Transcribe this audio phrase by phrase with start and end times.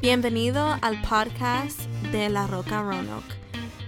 [0.00, 1.80] Bienvenido al podcast
[2.12, 3.34] de La Roca Roanoke.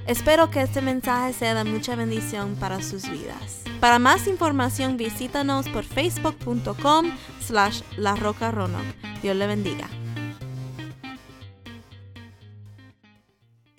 [0.06, 3.64] Espero que este mensaje sea de mucha bendición para sus vidas.
[3.80, 8.94] Para más información visítanos por facebook.com slash La Roca Roanoke.
[9.22, 9.88] Dios le bendiga.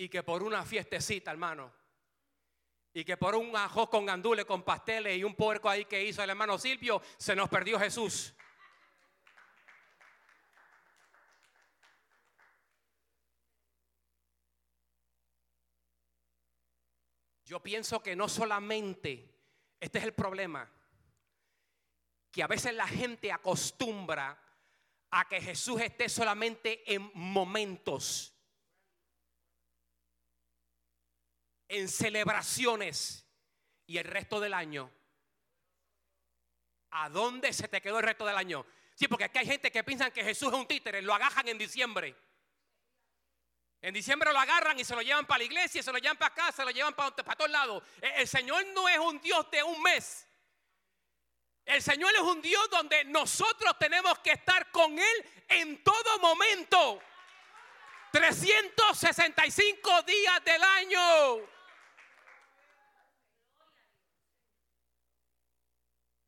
[0.03, 1.71] y que por una fiestecita, hermano,
[2.93, 6.21] y que por un ajo con gandules, con pasteles y un puerco ahí que hizo
[6.21, 8.33] el hermano Silvio, se nos perdió Jesús.
[17.53, 19.31] Yo pienso que no solamente,
[19.79, 20.67] este es el problema,
[22.31, 24.41] que a veces la gente acostumbra
[25.11, 28.31] a que Jesús esté solamente en momentos.
[31.67, 33.27] en celebraciones
[33.85, 34.91] y el resto del año.
[36.89, 38.65] ¿A dónde se te quedó el resto del año?
[38.95, 41.59] Sí, porque aquí hay gente que piensan que Jesús es un títere, lo agarran en
[41.59, 42.15] diciembre.
[43.83, 46.29] En diciembre lo agarran y se lo llevan para la iglesia, se lo llevan para
[46.29, 47.83] acá, se lo llevan para, para todos lados.
[47.99, 50.25] El, el Señor no es un Dios de un mes.
[51.65, 57.01] El Señor es un Dios donde nosotros tenemos que estar con Él en todo momento.
[58.13, 61.39] 365 días del año.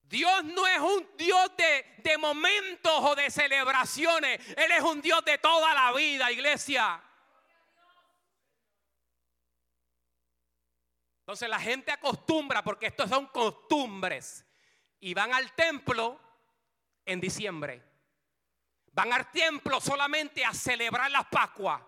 [0.01, 4.41] Dios no es un Dios de, de, momentos o de celebraciones.
[4.57, 7.01] Él es un Dios de toda la vida, iglesia.
[11.25, 14.45] Entonces la gente acostumbra, porque estos son costumbres,
[14.99, 16.19] y van al templo
[17.03, 17.81] en diciembre.
[18.91, 21.81] Van al templo solamente a celebrar las Pascuas.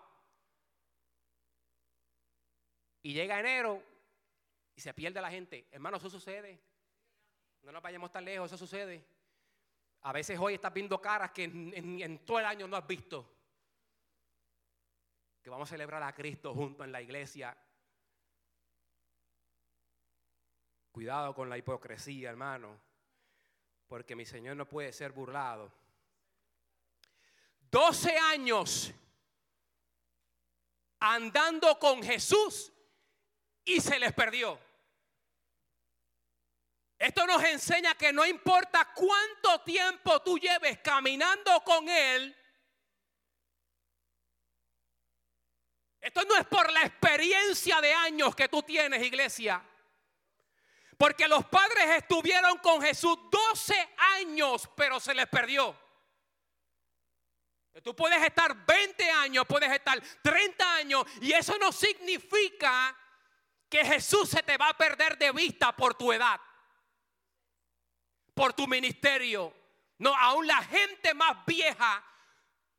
[3.00, 3.80] Y llega enero
[4.74, 5.68] y se pierde la gente.
[5.70, 6.60] Hermano, eso sucede.
[7.62, 9.06] No nos vayamos tan lejos, eso sucede.
[10.00, 12.86] A veces hoy estás viendo caras que en, en, en, todo el año no has
[12.88, 13.36] visto.
[15.40, 17.56] Que vamos a celebrar a Cristo junto en la iglesia.
[20.92, 22.80] Cuidado con la hipocresía, hermano.
[23.86, 25.72] Porque mi Señor no puede ser burlado.
[27.70, 28.92] 12 años
[31.00, 32.72] andando con Jesús
[33.64, 34.58] y se les perdió.
[36.98, 42.34] Esto nos enseña que no importa cuánto tiempo tú lleves caminando con Él,
[46.00, 49.62] esto no es por la experiencia de años que tú tienes, iglesia.
[50.98, 55.74] Porque los padres estuvieron con Jesús 12 años, pero se les perdió.
[57.82, 62.94] Tú puedes estar 20 años, puedes estar 30 años, y eso no significa
[63.70, 66.38] que Jesús se te va a perder de vista por tu edad
[68.38, 69.52] por tu ministerio.
[69.98, 72.04] No, aún la gente más vieja,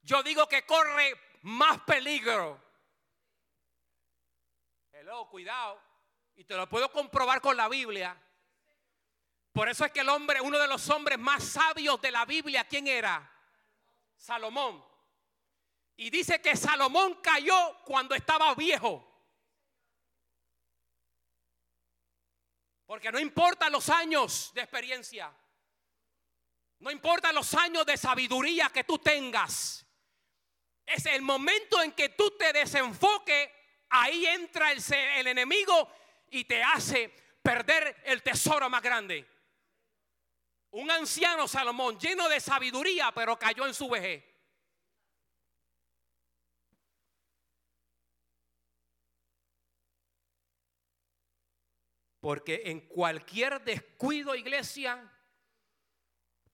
[0.02, 2.58] yo digo que corre más peligro.
[4.94, 5.89] Hello, cuidado.
[6.40, 8.18] Y te lo puedo comprobar con la Biblia.
[9.52, 12.64] Por eso es que el hombre, uno de los hombres más sabios de la Biblia,
[12.64, 13.30] ¿quién era?
[14.16, 14.82] Salomón.
[15.98, 19.06] Y dice que Salomón cayó cuando estaba viejo.
[22.86, 25.36] Porque no importa los años de experiencia.
[26.78, 29.86] No importa los años de sabiduría que tú tengas.
[30.86, 33.50] Es el momento en que tú te desenfoques.
[33.90, 35.99] Ahí entra el, el enemigo
[36.32, 39.28] y te hace perder el tesoro más grande.
[40.72, 44.24] Un anciano Salomón lleno de sabiduría, pero cayó en su vejez.
[52.20, 55.12] Porque en cualquier descuido, iglesia,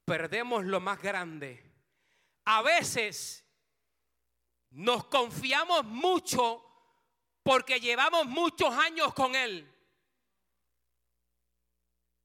[0.05, 1.63] perdemos lo más grande.
[2.45, 3.43] A veces
[4.69, 6.74] nos confiamos mucho
[7.45, 9.71] porque llevamos muchos años con Él.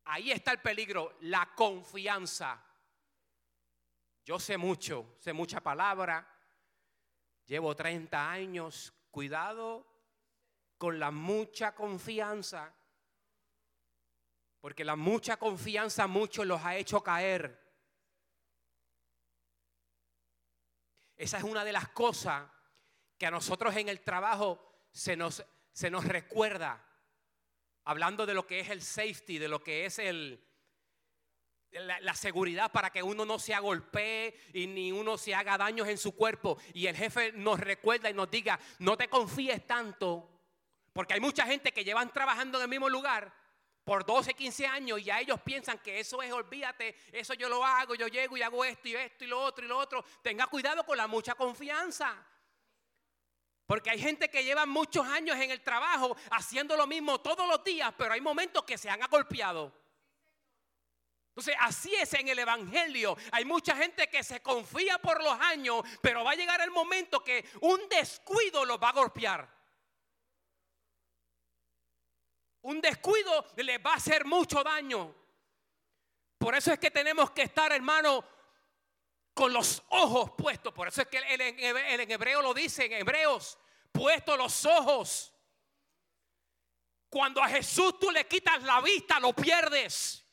[0.04, 2.64] Ahí está el peligro, la confianza.
[4.24, 6.26] Yo sé mucho, sé mucha palabra,
[7.44, 9.86] llevo 30 años, cuidado
[10.78, 12.74] con la mucha confianza,
[14.58, 17.60] porque la mucha confianza muchos los ha hecho caer.
[21.14, 22.50] Esa es una de las cosas
[23.18, 26.84] que a nosotros en el trabajo se nos, se nos recuerda,
[27.84, 30.44] hablando de lo que es el safety, de lo que es el,
[31.72, 35.98] la, seguridad para que uno no se agolpee y ni uno se haga daños en
[35.98, 36.58] su cuerpo.
[36.74, 40.28] Y el jefe nos recuerda y nos diga, no te confíes tanto,
[40.92, 43.32] porque hay mucha gente que llevan trabajando en el mismo lugar
[43.84, 47.64] por 12, 15 años y ya ellos piensan que eso es, olvídate, eso yo lo
[47.64, 50.04] hago, yo llego y hago esto y esto y lo otro y lo otro.
[50.22, 52.26] Tenga cuidado con la mucha confianza.
[53.70, 57.62] Porque hay gente que lleva muchos años en el trabajo haciendo lo mismo todos los
[57.62, 59.72] días, pero hay momentos que se han agolpeado.
[61.28, 63.16] Entonces, así es en el Evangelio.
[63.30, 67.22] Hay mucha gente que se confía por los años, pero va a llegar el momento
[67.22, 69.48] que un descuido los va a golpear.
[72.62, 75.14] Un descuido les va a hacer mucho daño.
[76.38, 78.24] Por eso es que tenemos que estar, hermano,
[79.34, 80.72] con los ojos puestos.
[80.72, 83.58] Por eso es que el, en hebreo lo dice, en hebreos,
[83.92, 85.32] puesto los ojos.
[87.08, 90.24] Cuando a Jesús tú le quitas la vista, lo pierdes.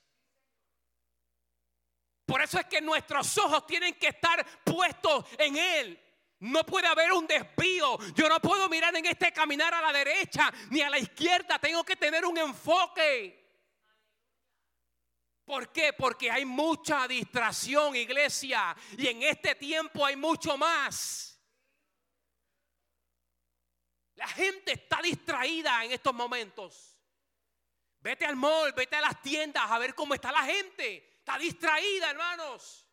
[2.26, 6.04] Por eso es que nuestros ojos tienen que estar puestos en Él.
[6.40, 7.98] No puede haber un desvío.
[8.14, 11.58] Yo no puedo mirar en este caminar a la derecha ni a la izquierda.
[11.58, 13.47] Tengo que tener un enfoque.
[15.48, 15.94] ¿Por qué?
[15.94, 18.76] Porque hay mucha distracción, iglesia.
[18.98, 21.42] Y en este tiempo hay mucho más.
[24.16, 27.00] La gente está distraída en estos momentos.
[28.02, 31.16] Vete al mall, vete a las tiendas a ver cómo está la gente.
[31.20, 32.86] Está distraída, hermanos.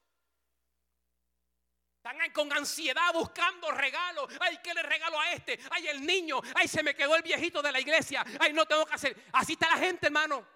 [1.97, 4.29] Están con ansiedad buscando regalos.
[4.39, 5.59] Ay, ¿qué le regalo a este?
[5.73, 6.41] Ay, el niño.
[6.55, 8.25] Ay, se me quedó el viejito de la iglesia.
[8.39, 9.25] Ay, no tengo que hacer.
[9.33, 10.54] Así está la gente, hermano.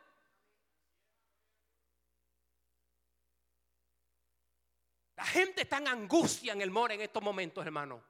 [5.19, 8.01] La gente está en angustia en el more en estos momentos, hermano,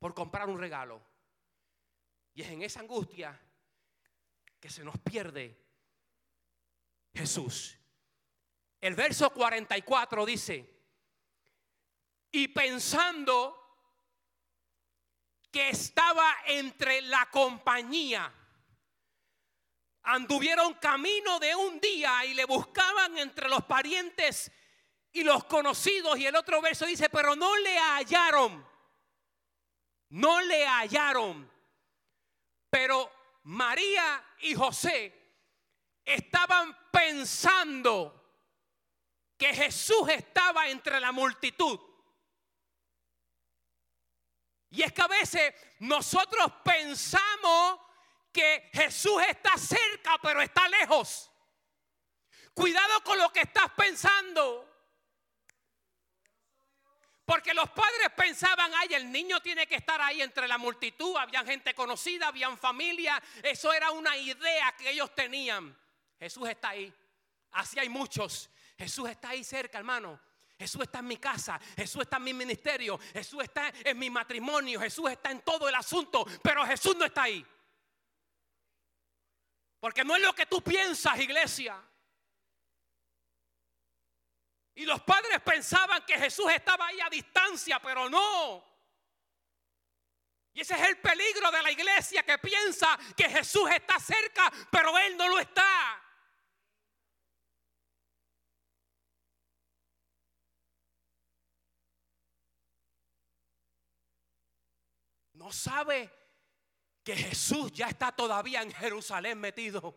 [0.00, 1.00] por comprar un regalo.
[2.34, 3.40] Y es en esa angustia
[4.58, 5.56] que se nos pierde
[7.14, 7.78] Jesús.
[8.80, 10.68] El verso 44 dice,
[12.32, 13.56] y pensando
[15.52, 18.34] que estaba entre la compañía,
[20.02, 24.50] anduvieron camino de un día y le buscaban entre los parientes
[25.16, 26.18] y los conocidos.
[26.18, 28.66] Y el otro verso dice, pero no le hallaron,
[30.10, 31.50] no le hallaron.
[32.68, 33.10] Pero
[33.44, 35.14] María y José
[36.04, 38.12] estaban pensando
[39.38, 41.80] que Jesús estaba entre la multitud.
[44.68, 47.80] Y es que a veces nosotros pensamos
[48.30, 51.30] que Jesús está cerca, pero está lejos.
[52.52, 54.75] Cuidado con lo que estás pensando.
[57.26, 61.14] Porque los padres pensaban, ay, el niño tiene que estar ahí entre la multitud.
[61.16, 63.22] Había gente conocida, habían familia.
[63.42, 65.76] Eso era una idea que ellos tenían.
[66.18, 66.90] Jesús está ahí.
[67.50, 70.20] Así hay muchos Jesús está ahí cerca, hermano.
[70.58, 74.80] Jesús está en mi casa, Jesús está en mi ministerio, Jesús está en mi matrimonio,
[74.80, 77.44] Jesús está en todo el asunto, pero Jesús no está ahí.
[79.78, 81.78] Porque no es lo que tú piensas, iglesia.
[84.76, 88.64] Y los padres pensaban que Jesús estaba ahí a distancia, pero no.
[90.52, 94.96] Y ese es el peligro de la iglesia que piensa que Jesús está cerca, pero
[94.96, 96.02] Él no lo está.
[105.46, 106.12] no sabe
[107.04, 109.96] que Jesús ya está todavía en Jerusalén metido.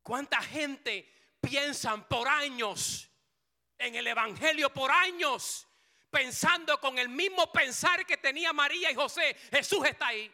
[0.00, 3.10] ¿Cuánta gente piensan por años
[3.78, 5.66] en el Evangelio, por años,
[6.10, 9.36] pensando con el mismo pensar que tenía María y José?
[9.50, 10.32] Jesús está ahí.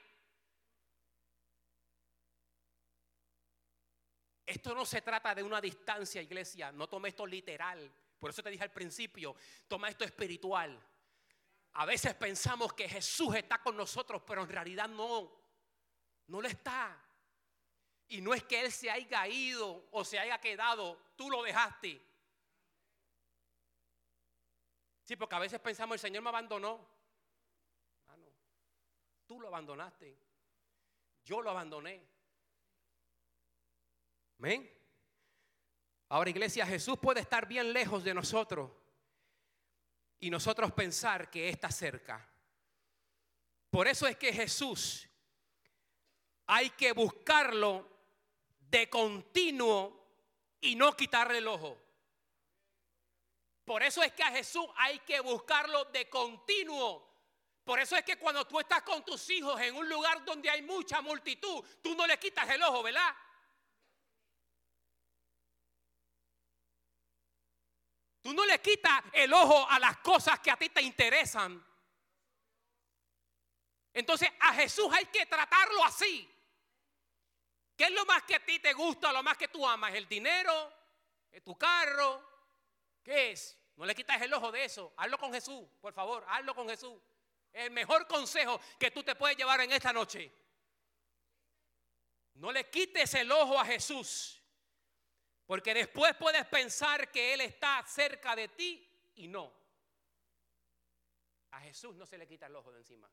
[4.46, 6.70] Esto no se trata de una distancia, iglesia.
[6.70, 7.92] No tome esto literal.
[8.18, 9.34] Por eso te dije al principio,
[9.66, 10.80] toma esto espiritual.
[11.72, 15.30] A veces pensamos que Jesús está con nosotros, pero en realidad no.
[16.28, 17.05] No lo está.
[18.08, 22.00] Y no es que Él se haya ido o se haya quedado, tú lo dejaste.
[25.02, 26.88] Sí, porque a veces pensamos, el Señor me abandonó.
[29.26, 30.16] tú lo abandonaste.
[31.24, 32.06] Yo lo abandoné.
[34.38, 34.70] Amén.
[36.08, 38.70] Ahora, iglesia, Jesús puede estar bien lejos de nosotros
[40.20, 42.28] y nosotros pensar que está cerca.
[43.70, 45.08] Por eso es que Jesús
[46.46, 47.95] hay que buscarlo
[48.70, 50.06] de continuo
[50.60, 51.78] y no quitarle el ojo.
[53.64, 57.06] Por eso es que a Jesús hay que buscarlo de continuo.
[57.64, 60.62] Por eso es que cuando tú estás con tus hijos en un lugar donde hay
[60.62, 63.12] mucha multitud, tú no le quitas el ojo, ¿verdad?
[68.22, 71.64] Tú no le quitas el ojo a las cosas que a ti te interesan.
[73.92, 76.28] Entonces a Jesús hay que tratarlo así.
[77.76, 79.94] ¿Qué es lo más que a ti te gusta, lo más que tú amas?
[79.94, 80.72] ¿El dinero?
[81.30, 82.22] ¿Es tu carro?
[83.02, 83.58] ¿Qué es?
[83.76, 84.94] No le quitas el ojo de eso.
[84.96, 86.98] Hazlo con Jesús, por favor, hazlo con Jesús.
[87.52, 90.32] El mejor consejo que tú te puedes llevar en esta noche.
[92.34, 94.42] No le quites el ojo a Jesús.
[95.46, 99.52] Porque después puedes pensar que Él está cerca de ti y no.
[101.52, 103.08] A Jesús no se le quita el ojo de encima.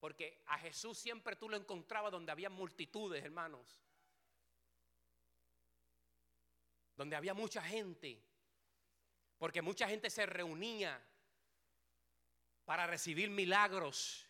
[0.00, 3.80] Porque a Jesús siempre tú lo encontrabas donde había multitudes, hermanos.
[6.96, 8.22] Donde había mucha gente.
[9.38, 11.02] Porque mucha gente se reunía
[12.64, 14.28] para recibir milagros.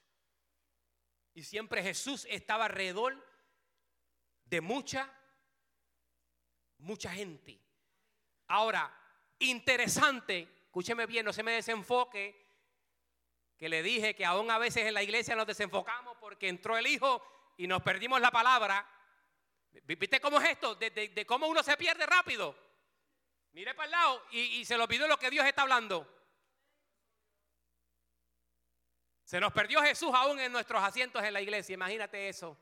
[1.35, 3.23] Y siempre Jesús estaba alrededor
[4.44, 5.12] de mucha,
[6.78, 7.61] mucha gente.
[8.46, 8.94] Ahora,
[9.38, 12.45] interesante, escúcheme bien, no se me desenfoque
[13.58, 16.86] que le dije que aún a veces en la iglesia nos desenfocamos porque entró el
[16.86, 17.22] Hijo
[17.56, 18.86] y nos perdimos la palabra.
[19.84, 20.75] ¿Viste cómo es esto?
[20.75, 22.56] De, cómo uno se pierde rápido.
[23.52, 26.12] Mire para el lado y, y se lo olvidó lo que Dios está hablando.
[29.25, 31.75] Se nos perdió Jesús aún en nuestros asientos en la iglesia.
[31.75, 32.56] Imagínate eso.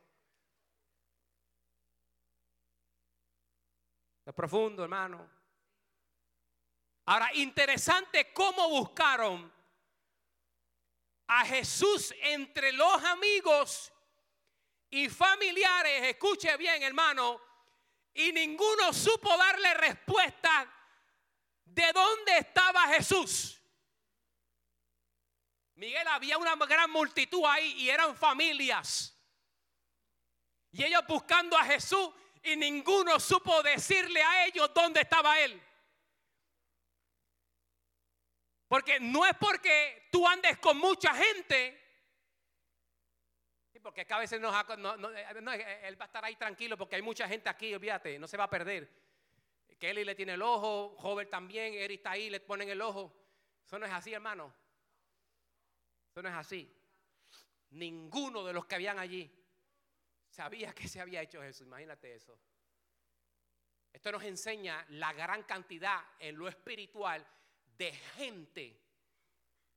[4.25, 5.29] Es profundo, hermano.
[7.07, 9.53] Ahora, interesante cómo buscaron
[11.27, 13.93] a Jesús entre los amigos
[14.91, 17.41] y familiares, escuche bien hermano,
[18.13, 20.73] y ninguno supo darle respuesta
[21.65, 23.61] de dónde estaba Jesús.
[25.75, 29.19] Miguel, había una gran multitud ahí y eran familias.
[30.71, 32.11] Y ellos buscando a Jesús
[32.43, 35.61] y ninguno supo decirle a ellos dónde estaba Él.
[38.75, 41.81] Porque no es porque tú andes con mucha gente.
[43.81, 47.29] porque es que a veces no, él va a estar ahí tranquilo porque hay mucha
[47.29, 48.91] gente aquí, olvídate, no se va a perder.
[49.79, 53.15] Kelly le tiene el ojo, Jover también, Eric está ahí, le ponen el ojo.
[53.65, 54.53] Eso no es así, hermano.
[56.11, 56.69] Eso no es así.
[57.71, 59.31] Ninguno de los que habían allí
[60.29, 61.65] sabía que se había hecho Jesús.
[61.69, 62.37] Imagínate eso.
[63.93, 67.25] Esto nos enseña la gran cantidad en lo espiritual
[67.79, 68.81] de gente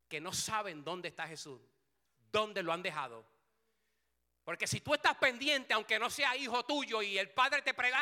[0.08, 1.62] que no saben dónde está Jesús,
[2.32, 3.25] dónde lo han dejado.
[4.44, 8.01] Porque si tú estás pendiente, aunque no sea hijo tuyo y el padre te prega,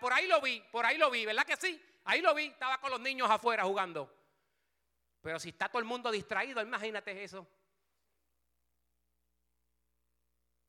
[0.00, 1.80] por ahí lo vi, por ahí lo vi, ¿verdad que sí?
[2.04, 4.12] Ahí lo vi, estaba con los niños afuera jugando.
[5.20, 7.46] Pero si está todo el mundo distraído, imagínate eso.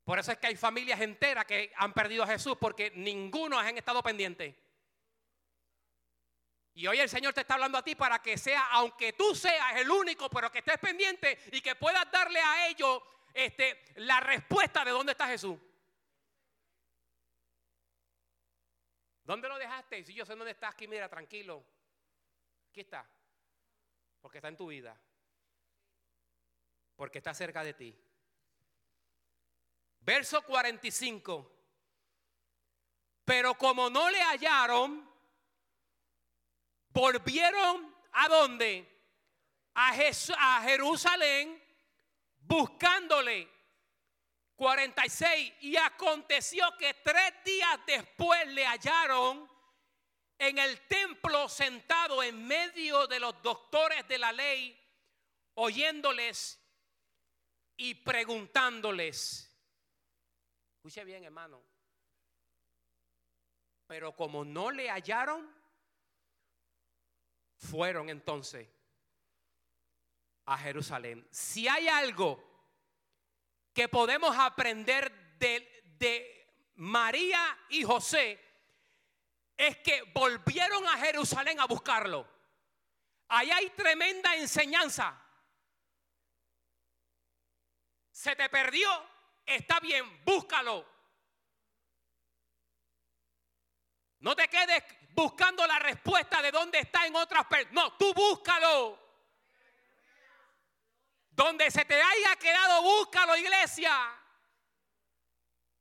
[0.04, 3.76] Por eso es que hay familias enteras que han perdido a Jesús porque ninguno han
[3.76, 4.54] estado pendientes.
[6.78, 9.74] Y hoy el Señor te está hablando a ti para que sea, aunque tú seas
[9.78, 13.02] el único, pero que estés pendiente y que puedas darle a ellos
[13.34, 15.58] este, la respuesta de dónde está Jesús.
[19.24, 20.04] ¿Dónde lo dejaste?
[20.04, 21.64] Si yo sé dónde estás, aquí, mira, tranquilo.
[22.70, 23.04] Aquí está.
[24.20, 24.96] Porque está en tu vida.
[26.94, 28.00] Porque está cerca de ti.
[29.98, 31.56] Verso 45.
[33.24, 35.07] Pero como no le hallaron,
[36.98, 38.84] volvieron a dónde?
[39.74, 41.62] A, a Jerusalén
[42.40, 43.48] buscándole.
[44.56, 45.54] 46.
[45.60, 49.48] Y aconteció que tres días después le hallaron
[50.36, 54.76] en el templo sentado en medio de los doctores de la ley,
[55.54, 56.60] oyéndoles
[57.76, 59.56] y preguntándoles.
[60.74, 61.62] Escuche bien, hermano.
[63.86, 65.57] Pero como no le hallaron,
[67.58, 68.68] fueron entonces
[70.46, 71.26] a Jerusalén.
[71.30, 72.42] Si hay algo
[73.74, 78.40] que podemos aprender de, de María y José,
[79.56, 82.26] es que volvieron a Jerusalén a buscarlo.
[83.28, 85.20] Ahí hay tremenda enseñanza.
[88.10, 88.88] Se te perdió,
[89.44, 90.86] está bien, búscalo.
[94.20, 94.82] No te quedes
[95.18, 97.74] buscando la respuesta de dónde está en otras personas.
[97.74, 98.96] No, tú búscalo.
[101.30, 103.92] Donde se te haya quedado, búscalo, iglesia.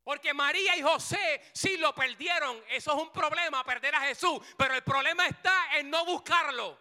[0.03, 2.63] Porque María y José sí lo perdieron.
[2.70, 4.39] Eso es un problema, perder a Jesús.
[4.58, 6.79] Pero el problema está en no buscarlo.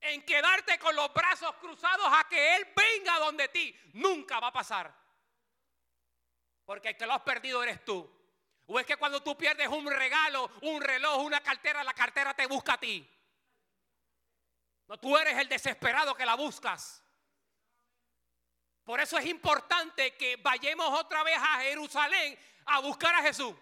[0.00, 3.78] En quedarte con los brazos cruzados a que Él venga donde ti.
[3.92, 4.92] Nunca va a pasar.
[6.64, 8.19] Porque el que lo has perdido eres tú.
[8.72, 12.46] ¿O es que cuando tú pierdes un regalo, un reloj, una cartera, la cartera te
[12.46, 13.04] busca a ti?
[14.86, 17.02] No, tú eres el desesperado que la buscas.
[18.84, 23.56] Por eso es importante que vayamos otra vez a Jerusalén a buscar a Jesús.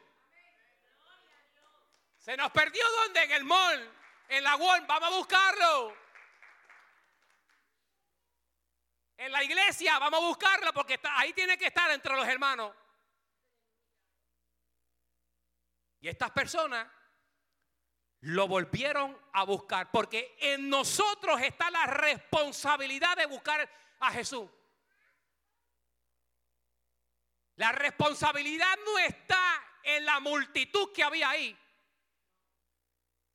[2.19, 3.23] Se nos perdió donde?
[3.23, 3.91] En el mall,
[4.29, 4.85] en la wall.
[4.87, 5.97] Vamos a buscarlo.
[9.17, 12.75] En la iglesia vamos a buscarlo porque está, ahí tiene que estar entre los hermanos.
[16.01, 16.87] Y estas personas
[18.21, 23.69] lo volvieron a buscar porque en nosotros está la responsabilidad de buscar
[24.01, 24.49] a Jesús.
[27.57, 31.59] La responsabilidad no está en la multitud que había ahí.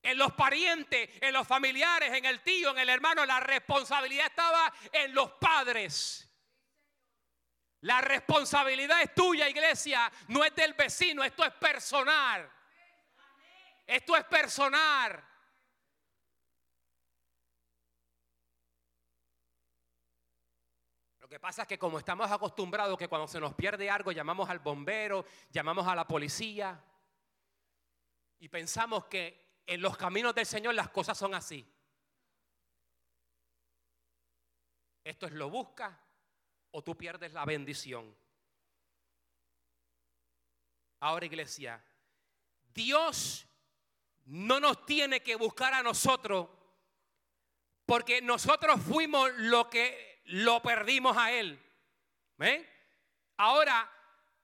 [0.01, 3.25] En los parientes, en los familiares, en el tío, en el hermano.
[3.25, 6.29] La responsabilidad estaba en los padres.
[7.83, 10.09] La responsabilidad es tuya, iglesia.
[10.29, 12.49] No es del vecino, esto es personal.
[13.85, 15.21] Esto es personal.
[21.19, 24.49] Lo que pasa es que como estamos acostumbrados que cuando se nos pierde algo llamamos
[24.49, 26.81] al bombero, llamamos a la policía
[28.39, 31.69] y pensamos que en los caminos del Señor las cosas son así.
[35.03, 35.99] Esto es lo busca
[36.73, 38.15] o tú pierdes la bendición.
[40.99, 41.83] Ahora iglesia,
[42.73, 43.45] Dios
[44.25, 46.49] no nos tiene que buscar a nosotros
[47.85, 51.61] porque nosotros fuimos lo que lo perdimos a Él.
[52.37, 52.67] ¿Ven?
[53.37, 53.91] Ahora,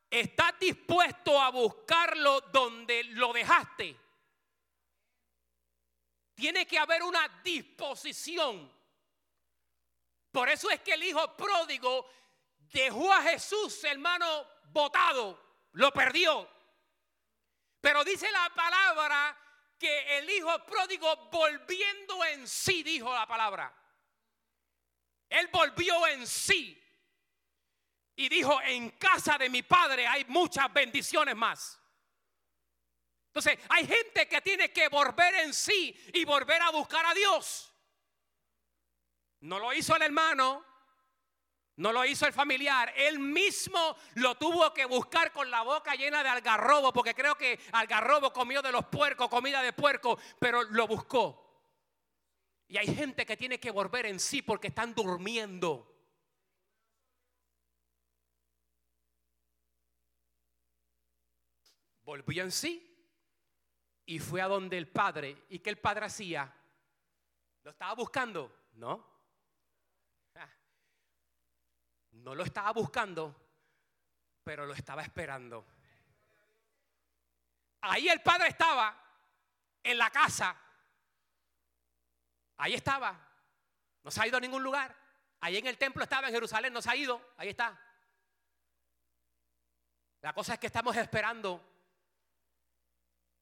[0.09, 3.98] ¿estás dispuesto a buscarlo donde lo dejaste?
[6.36, 8.78] Tiene que haber una disposición.
[10.31, 12.09] Por eso es que el hijo pródigo
[12.71, 16.48] dejó a Jesús, hermano, botado, lo perdió.
[17.81, 19.38] Pero dice la palabra
[19.77, 23.74] que el hijo pródigo volviendo en sí, dijo la palabra.
[25.29, 26.75] Él volvió en sí
[28.15, 31.79] y dijo, en casa de mi padre hay muchas bendiciones más.
[33.27, 37.69] Entonces, hay gente que tiene que volver en sí y volver a buscar a Dios.
[39.41, 40.65] No lo hizo el hermano,
[41.77, 46.22] no lo hizo el familiar, él mismo lo tuvo que buscar con la boca llena
[46.22, 50.87] de algarrobo, porque creo que algarrobo comió de los puercos, comida de puerco, pero lo
[50.87, 51.50] buscó.
[52.68, 55.85] Y hay gente que tiene que volver en sí porque están durmiendo.
[62.03, 62.85] Volvió en sí
[64.05, 65.46] y fue a donde el padre.
[65.50, 66.53] ¿Y qué el padre hacía?
[67.64, 68.68] ¿Lo estaba buscando?
[68.74, 69.08] No.
[72.24, 73.36] No lo estaba buscando,
[74.44, 75.66] pero lo estaba esperando.
[77.82, 78.96] Ahí el padre estaba
[79.84, 80.55] en la casa.
[82.58, 83.18] Ahí estaba.
[84.03, 84.96] No se ha ido a ningún lugar.
[85.42, 87.34] Ahí en el templo estaba en Jerusalén, no se ha ido.
[87.38, 87.79] Ahí está.
[90.22, 91.64] La cosa es que estamos esperando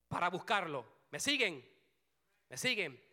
[0.07, 0.85] para buscarlo.
[1.09, 1.67] ¿Me siguen?
[2.49, 3.03] ¿Me siguen?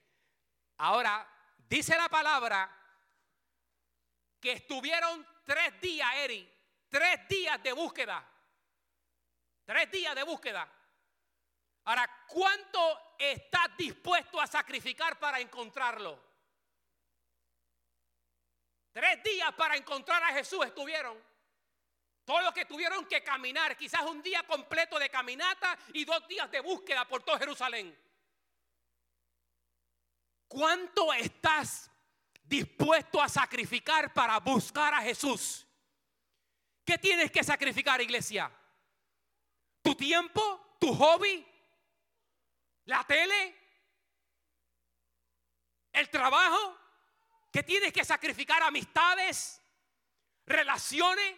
[0.79, 1.27] Ahora,
[1.69, 2.71] dice la palabra
[4.39, 6.53] que estuvieron tres días, Eri,
[6.89, 8.31] tres días de búsqueda.
[9.65, 10.71] Tres días de búsqueda.
[11.85, 16.19] Ahora, ¿cuánto estás dispuesto a sacrificar para encontrarlo?
[18.93, 21.21] Tres días para encontrar a Jesús estuvieron.
[22.25, 26.51] Todos los que tuvieron que caminar, quizás un día completo de caminata y dos días
[26.51, 27.99] de búsqueda por todo Jerusalén.
[30.49, 31.91] ¿Cuánto estás
[32.45, 35.67] dispuesto a sacrificar para buscar a Jesús.
[36.85, 38.51] ¿Qué tienes que sacrificar, iglesia?
[39.83, 40.77] ¿Tu tiempo?
[40.79, 41.47] ¿Tu hobby?
[42.85, 43.57] ¿La tele?
[45.93, 46.79] ¿El trabajo?
[47.51, 48.63] ¿Qué tienes que sacrificar?
[48.63, 49.61] ¿Amistades?
[50.47, 51.37] ¿Relaciones?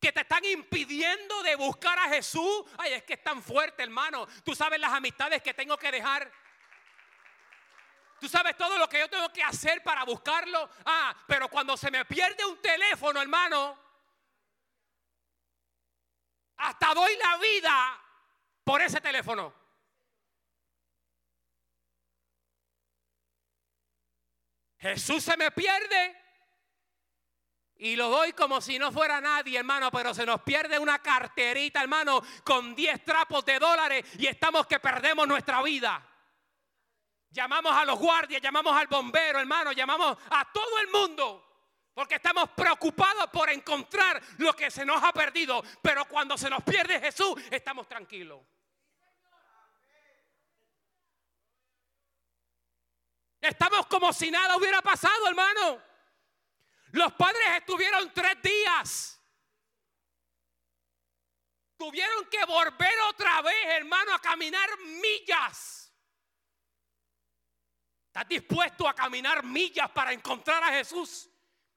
[0.00, 2.64] que te están impidiendo de buscar a Jesús.
[2.78, 4.26] Ay, es que es tan fuerte, hermano.
[4.44, 6.30] Tú sabes las amistades que tengo que dejar.
[8.20, 10.70] Tú sabes todo lo que yo tengo que hacer para buscarlo.
[10.84, 13.78] Ah, pero cuando se me pierde un teléfono, hermano,
[16.56, 18.02] hasta doy la vida
[18.64, 19.54] por ese teléfono.
[24.78, 26.16] Jesús se me pierde
[27.78, 31.82] y lo doy como si no fuera nadie, hermano, pero se nos pierde una carterita,
[31.82, 36.02] hermano, con 10 trapos de dólares y estamos que perdemos nuestra vida.
[37.30, 41.42] Llamamos a los guardias, llamamos al bombero, hermano, llamamos a todo el mundo.
[41.94, 45.62] Porque estamos preocupados por encontrar lo que se nos ha perdido.
[45.80, 48.42] Pero cuando se nos pierde Jesús, estamos tranquilos.
[53.40, 55.80] Estamos como si nada hubiera pasado, hermano.
[56.92, 59.22] Los padres estuvieron tres días.
[61.76, 65.85] Tuvieron que volver otra vez, hermano, a caminar millas.
[68.16, 71.28] ¿Estás dispuesto a caminar millas para encontrar a Jesús?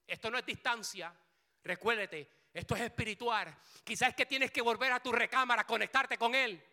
[0.06, 1.14] Esto no es distancia.
[1.62, 3.54] Recuérdate, esto es espiritual.
[3.84, 6.66] Quizás es que tienes que volver a tu recámara, conectarte con Él.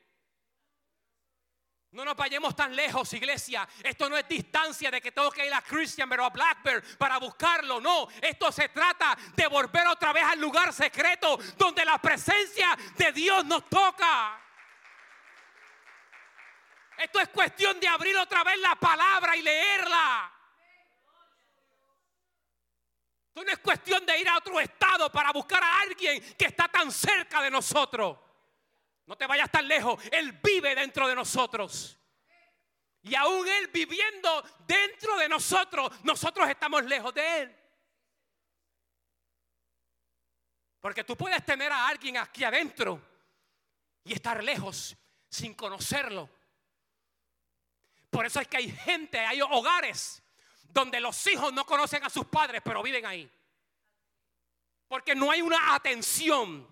[1.91, 3.67] No nos vayamos tan lejos, iglesia.
[3.83, 7.17] Esto no es distancia de que tengo que ir a Christian pero a Blackbird para
[7.17, 7.81] buscarlo.
[7.81, 13.11] No, esto se trata de volver otra vez al lugar secreto donde la presencia de
[13.11, 14.46] Dios nos toca.
[16.97, 20.33] Esto es cuestión de abrir otra vez la palabra y leerla.
[23.27, 26.67] Esto no es cuestión de ir a otro estado para buscar a alguien que está
[26.67, 28.17] tan cerca de nosotros.
[29.05, 30.03] No te vayas tan lejos.
[30.11, 31.97] Él vive dentro de nosotros.
[33.03, 37.55] Y aún Él viviendo dentro de nosotros, nosotros estamos lejos de Él.
[40.81, 43.01] Porque tú puedes tener a alguien aquí adentro
[44.03, 44.97] y estar lejos
[45.29, 46.29] sin conocerlo.
[48.17, 50.23] Por eso es que hay gente, hay hogares
[50.69, 53.29] donde los hijos no conocen a sus padres, pero viven ahí.
[54.87, 56.67] Porque no hay una atención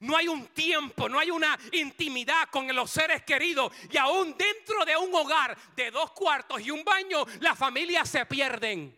[0.00, 3.72] no hay un tiempo, no hay una intimidad con los seres queridos.
[3.90, 8.26] Y aún dentro de un hogar de dos cuartos y un baño, las familias se
[8.26, 8.94] pierden.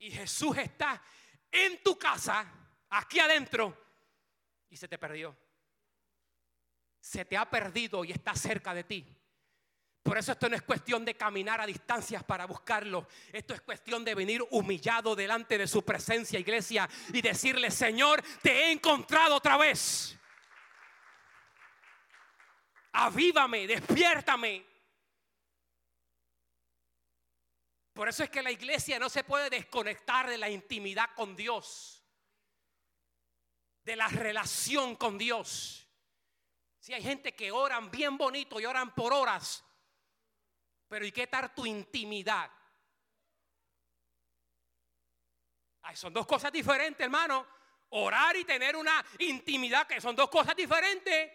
[0.00, 1.00] Y Jesús está
[1.52, 2.44] en tu casa,
[2.90, 3.76] aquí adentro,
[4.68, 5.36] y se te perdió.
[7.02, 9.04] Se te ha perdido y está cerca de ti.
[10.04, 13.08] Por eso esto no es cuestión de caminar a distancias para buscarlo.
[13.32, 18.52] Esto es cuestión de venir humillado delante de su presencia, iglesia, y decirle, Señor, te
[18.52, 20.16] he encontrado otra vez.
[22.92, 24.64] Avívame, despiértame.
[27.92, 32.04] Por eso es que la iglesia no se puede desconectar de la intimidad con Dios,
[33.82, 35.81] de la relación con Dios.
[36.82, 39.64] Si hay gente que oran bien bonito y oran por horas,
[40.88, 42.50] pero ¿y qué tal tu intimidad?
[45.82, 47.46] Ay, son dos cosas diferentes, hermano.
[47.90, 51.30] Orar y tener una intimidad, que son dos cosas diferentes.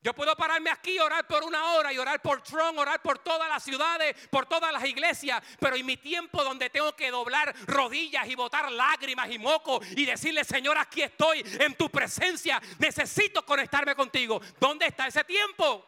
[0.00, 3.18] Yo puedo pararme aquí y orar por una hora y orar por Trump, orar por
[3.18, 7.52] todas las ciudades, por todas las iglesias, pero en mi tiempo donde tengo que doblar
[7.66, 13.44] rodillas y botar lágrimas y moco y decirle, Señor, aquí estoy en tu presencia, necesito
[13.44, 14.40] conectarme contigo.
[14.60, 15.84] ¿Dónde está ese tiempo?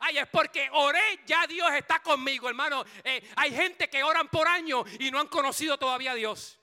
[0.00, 2.84] Ay, es porque oré, ya Dios está conmigo, hermano.
[3.04, 6.58] Eh, hay gente que oran por años y no han conocido todavía a Dios.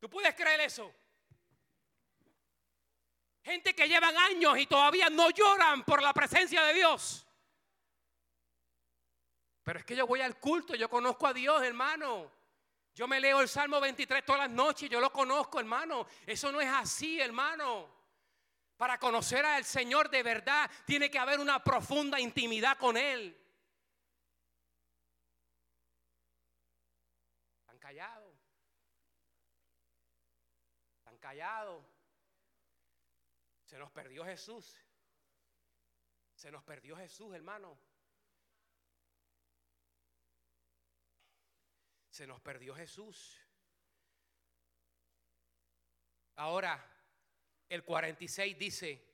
[0.00, 0.94] ¿Tú puedes creer eso?
[3.42, 7.26] Gente que llevan años y todavía no lloran por la presencia de Dios.
[9.62, 12.30] Pero es que yo voy al culto, yo conozco a Dios, hermano.
[12.94, 16.06] Yo me leo el Salmo 23 todas las noches, yo lo conozco, hermano.
[16.26, 17.88] Eso no es así, hermano.
[18.76, 23.36] Para conocer al Señor de verdad tiene que haber una profunda intimidad con Él.
[27.60, 28.34] Están callados.
[30.98, 31.89] Están callados.
[33.70, 34.76] Se nos perdió Jesús.
[36.34, 37.78] Se nos perdió Jesús, hermano.
[42.08, 43.38] Se nos perdió Jesús.
[46.34, 46.84] Ahora,
[47.68, 49.08] el 46 dice,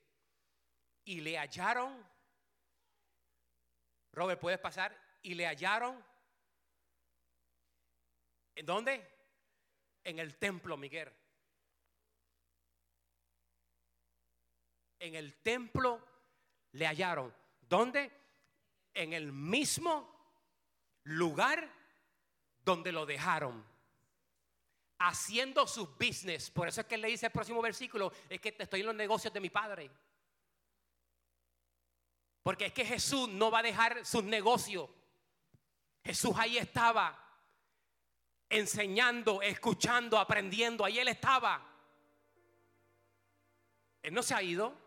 [1.04, 2.02] y le hallaron,
[4.12, 4.98] Robert, ¿puedes pasar?
[5.20, 6.02] Y le hallaron,
[8.54, 9.06] ¿en dónde?
[10.02, 11.12] En el templo, Miguel.
[14.98, 16.00] En el templo
[16.72, 17.34] le hallaron.
[17.60, 18.10] ¿Dónde?
[18.94, 20.14] En el mismo
[21.04, 21.70] lugar
[22.64, 23.64] donde lo dejaron
[24.98, 26.50] haciendo su business.
[26.50, 29.32] Por eso es que le dice el próximo versículo, es que estoy en los negocios
[29.32, 29.90] de mi padre.
[32.42, 34.88] Porque es que Jesús no va a dejar sus negocios.
[36.04, 37.18] Jesús ahí estaba
[38.48, 40.84] enseñando, escuchando, aprendiendo.
[40.84, 41.60] Ahí él estaba.
[44.02, 44.85] Él no se ha ido.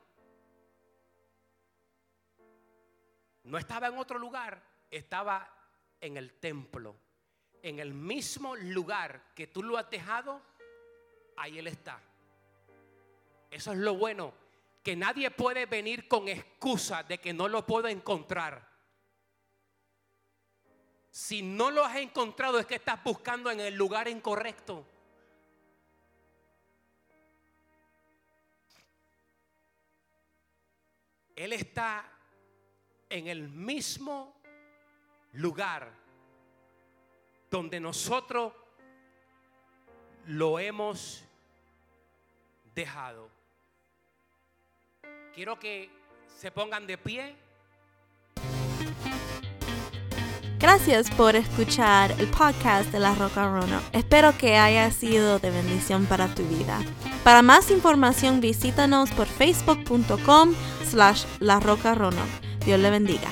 [3.49, 5.51] No estaba en otro lugar, estaba
[5.99, 6.95] en el templo
[7.63, 10.41] en el mismo lugar que tú lo has dejado,
[11.37, 11.99] ahí Él está.
[13.49, 14.33] Eso es lo bueno,
[14.83, 18.67] que nadie puede venir con excusa de que no lo puedo encontrar.
[21.11, 24.85] Si no lo has encontrado es que estás buscando en el lugar incorrecto.
[31.35, 32.18] Él está
[33.09, 34.33] en el mismo
[35.33, 35.91] lugar
[37.49, 38.53] donde nosotros
[40.25, 41.23] lo hemos
[42.75, 43.29] dejado.
[45.33, 45.89] Quiero que
[46.27, 47.35] se pongan de pie.
[50.59, 53.81] Gracias por escuchar el podcast de La Roca Rono.
[53.93, 56.79] Espero que haya sido de bendición para tu vida.
[57.23, 62.48] Para más información visítanos por facebook.com slash La Roca Rono.
[62.65, 63.29] Dios le bendiga.